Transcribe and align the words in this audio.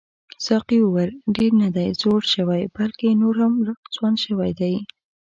ساقي 0.45 0.77
وویل 0.81 1.11
ډېر 1.35 1.51
نه 1.61 1.69
دی 1.75 1.87
زوړ 2.01 2.21
شوی 2.33 2.61
بلکې 2.77 3.19
نور 3.21 3.35
هم 3.43 3.53
ځوان 3.95 4.13
شوی 4.23 4.51
دی. 4.59 4.73